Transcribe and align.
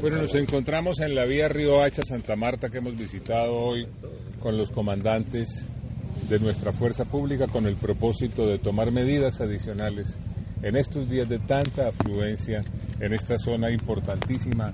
Bueno, 0.00 0.16
nos 0.16 0.34
encontramos 0.34 1.00
en 1.00 1.14
la 1.14 1.24
vía 1.24 1.48
Río 1.48 1.82
Hacha 1.82 2.02
Santa 2.02 2.36
Marta 2.36 2.70
que 2.70 2.78
hemos 2.78 2.96
visitado 2.96 3.54
hoy 3.54 3.86
con 4.40 4.56
los 4.56 4.70
comandantes 4.70 5.68
de 6.28 6.38
nuestra 6.40 6.72
fuerza 6.72 7.04
pública 7.04 7.46
con 7.46 7.66
el 7.66 7.76
propósito 7.76 8.46
de 8.46 8.58
tomar 8.58 8.90
medidas 8.90 9.40
adicionales 9.40 10.18
en 10.62 10.76
estos 10.76 11.08
días 11.08 11.28
de 11.28 11.38
tanta 11.38 11.88
afluencia 11.88 12.62
en 13.00 13.12
esta 13.12 13.38
zona 13.38 13.70
importantísima 13.70 14.72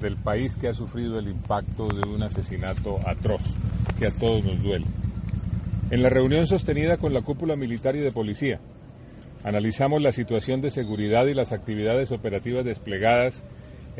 del 0.00 0.16
país 0.16 0.56
que 0.56 0.68
ha 0.68 0.74
sufrido 0.74 1.18
el 1.18 1.28
impacto 1.28 1.88
de 1.88 2.08
un 2.08 2.22
asesinato 2.22 2.98
atroz 3.06 3.42
que 3.98 4.06
a 4.06 4.10
todos 4.10 4.44
nos 4.44 4.62
duele. 4.62 4.86
En 5.90 6.02
la 6.02 6.08
reunión 6.08 6.46
sostenida 6.46 6.96
con 6.96 7.12
la 7.12 7.22
cúpula 7.22 7.56
militar 7.56 7.96
y 7.96 8.00
de 8.00 8.12
policía, 8.12 8.60
analizamos 9.44 10.00
la 10.00 10.12
situación 10.12 10.60
de 10.60 10.70
seguridad 10.70 11.26
y 11.26 11.34
las 11.34 11.52
actividades 11.52 12.12
operativas 12.12 12.64
desplegadas 12.64 13.42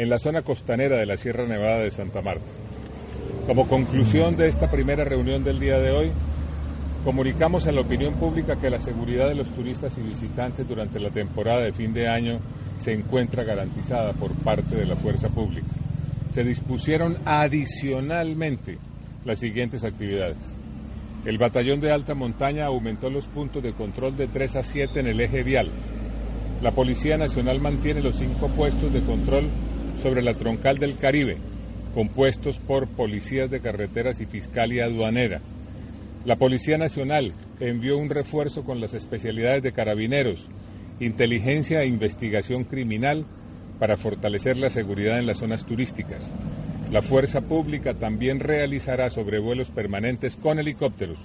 en 0.01 0.09
la 0.09 0.19
zona 0.19 0.41
costanera 0.41 0.97
de 0.97 1.05
la 1.05 1.19
Sierra 1.19 1.47
Nevada 1.47 1.81
de 1.81 1.91
Santa 1.91 2.23
Marta. 2.23 2.47
Como 3.47 3.69
conclusión 3.69 4.35
de 4.35 4.49
esta 4.49 4.71
primera 4.71 5.05
reunión 5.05 5.45
del 5.45 5.61
día 5.61 5.79
de 5.79 5.91
hoy, 5.91 6.11
comunicamos 7.05 7.67
a 7.67 7.73
la 7.73 7.83
opinión 7.83 8.15
pública 8.15 8.57
que 8.57 8.71
la 8.71 8.81
seguridad 8.81 9.29
de 9.29 9.35
los 9.35 9.51
turistas 9.51 9.99
y 9.99 10.01
visitantes 10.01 10.67
durante 10.67 11.01
la 11.01 11.11
temporada 11.11 11.61
de 11.61 11.75
fin 11.75 11.93
de 11.93 12.09
año 12.09 12.39
se 12.79 12.95
encuentra 12.95 13.45
garantizada 13.45 14.15
por 14.15 14.33
parte 14.37 14.75
de 14.75 14.87
la 14.87 14.97
fuerza 14.97 15.29
pública. 15.29 15.69
Se 16.33 16.45
dispusieron 16.45 17.19
adicionalmente 17.27 18.79
las 19.27 19.39
siguientes 19.39 19.85
actividades. 19.85 20.39
El 21.27 21.37
batallón 21.37 21.83
de 21.83 21.93
alta 21.93 22.15
montaña 22.15 22.65
aumentó 22.65 23.11
los 23.11 23.27
puntos 23.27 23.63
de 23.63 23.75
control 23.75 24.17
de 24.17 24.29
3 24.29 24.57
a 24.57 24.63
7 24.63 24.99
en 24.99 25.09
el 25.09 25.21
eje 25.21 25.43
vial. 25.43 25.69
La 26.63 26.71
Policía 26.71 27.19
Nacional 27.19 27.61
mantiene 27.61 28.01
los 28.01 28.17
cinco 28.17 28.49
puestos 28.49 28.91
de 28.95 29.01
control 29.01 29.51
sobre 30.01 30.23
la 30.23 30.35
troncal 30.35 30.79
del 30.79 30.97
Caribe, 30.97 31.37
compuestos 31.95 32.59
por 32.59 32.89
policías 32.89 33.51
de 33.51 33.61
carreteras 33.61 34.21
y 34.21 34.27
fiscalía 34.27 34.87
aduanera. 34.87 35.41
La 36.25 36.37
Policía 36.37 36.79
Nacional 36.79 37.33
envió 37.61 37.97
un 37.97 38.11
refuerzo 38.11 38.65
con 38.65 38.81
las 38.81 38.95
especialidades 38.95 39.63
de 39.63 39.73
carabineros, 39.73 40.47
inteligencia 41.01 41.83
e 41.83 41.87
investigación 41.87 42.65
criminal 42.65 43.25
para 43.79 43.97
fortalecer 43.97 44.57
la 44.57 44.71
seguridad 44.71 45.19
en 45.19 45.27
las 45.27 45.39
zonas 45.39 45.65
turísticas. 45.65 46.31
La 46.93 47.03
Fuerza 47.03 47.41
Pública 47.41 47.95
también 47.95 48.41
realizará 48.41 49.11
sobrevuelos 49.11 49.71
permanentes 49.71 50.37
con 50.37 50.59
helicópteros 50.59 51.19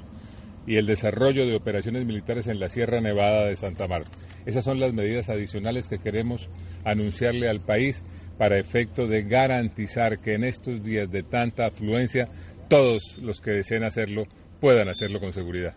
y 0.67 0.77
el 0.77 0.85
desarrollo 0.85 1.45
de 1.45 1.55
operaciones 1.55 2.05
militares 2.05 2.47
en 2.47 2.59
la 2.59 2.69
Sierra 2.69 3.01
Nevada 3.01 3.45
de 3.45 3.55
Santa 3.55 3.87
Marta. 3.87 4.11
Esas 4.45 4.63
son 4.63 4.79
las 4.79 4.93
medidas 4.93 5.29
adicionales 5.29 5.87
que 5.87 5.99
queremos 5.99 6.49
anunciarle 6.83 7.49
al 7.49 7.61
país 7.61 8.03
para 8.37 8.57
efecto 8.57 9.07
de 9.07 9.23
garantizar 9.23 10.19
que 10.19 10.33
en 10.33 10.43
estos 10.43 10.83
días 10.83 11.09
de 11.11 11.23
tanta 11.23 11.67
afluencia 11.67 12.27
todos 12.67 13.17
los 13.19 13.41
que 13.41 13.51
deseen 13.51 13.83
hacerlo 13.83 14.27
puedan 14.59 14.89
hacerlo 14.89 15.19
con 15.19 15.33
seguridad. 15.33 15.75